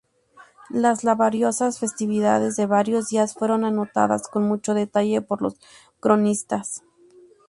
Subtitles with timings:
[0.71, 5.57] Las laboriosas festividades de varios días fueron anotadas con mucho detalle por los
[5.99, 6.81] cronistas.